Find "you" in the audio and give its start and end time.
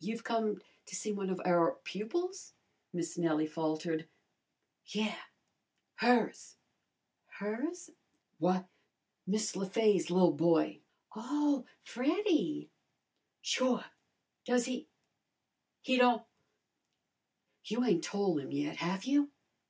17.64-17.84, 19.04-19.32